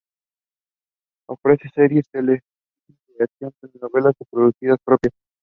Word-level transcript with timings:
Ofrece 1.29 1.69
series 1.75 2.07
y 2.07 2.11
telefilmes 2.11 2.41
de 3.19 3.27
ficción, 3.27 3.51
telenovelas 3.61 4.15
y 4.19 4.23
producción 4.31 4.75
propia. 4.83 5.11